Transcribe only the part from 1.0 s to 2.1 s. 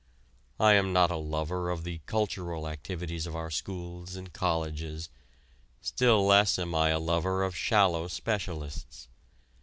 a lover of the